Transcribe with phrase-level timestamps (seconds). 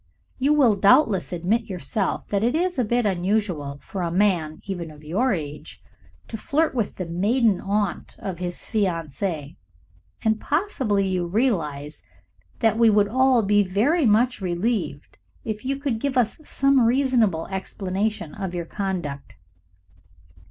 [0.39, 4.89] You will doubtless admit yourself that it is a bit unusual for a man even
[4.89, 5.79] of your age
[6.27, 9.59] to flirt with the maiden aunt of his fiancee,
[10.25, 12.01] and possibly you realize
[12.61, 17.45] that we would all be very much relieved if you could give us some reasonable
[17.49, 19.35] explanation of your conduct."